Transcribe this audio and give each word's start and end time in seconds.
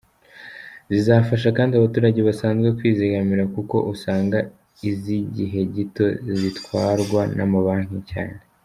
Zizafasha 0.93 1.49
kandi 1.57 1.73
abaturage 1.75 2.19
basanzwe 2.27 2.67
kwizigamira 2.77 3.43
kuko 3.55 3.75
usanga 3.93 4.37
iz’igihe 4.89 5.59
gito 5.75 6.05
zitwarwa 6.39 7.21
n’amabanki 7.37 7.99
cyane. 8.11 8.39